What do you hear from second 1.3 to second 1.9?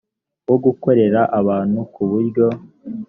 abantu